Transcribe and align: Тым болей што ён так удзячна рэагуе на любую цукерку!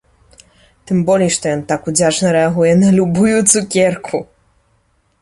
Тым 0.91 0.97
болей 1.09 1.31
што 1.35 1.45
ён 1.59 1.61
так 1.73 1.81
удзячна 1.93 2.27
рэагуе 2.39 2.73
на 2.83 2.89
любую 2.99 3.37
цукерку! 3.51 4.27